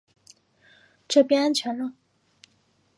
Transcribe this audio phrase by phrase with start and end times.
[1.07, 1.93] 这边安全了